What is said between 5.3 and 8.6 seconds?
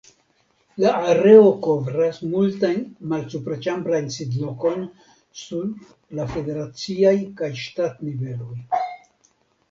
sur la federaciaj kaj ŝtatniveloj.